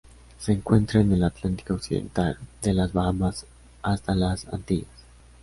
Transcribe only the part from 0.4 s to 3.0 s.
encuentra en el Atlántico occidental: desde las